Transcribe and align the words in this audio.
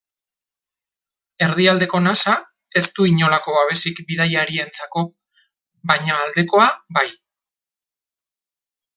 Erdialdeko 1.47 1.99
nasa 2.05 2.31
ez 2.81 2.83
du 2.99 3.05
inolako 3.09 3.53
babesik 3.57 4.01
bidaiarientzako, 4.07 5.03
baino 5.91 6.17
aldekoa 6.23 6.65
bai. 6.99 7.05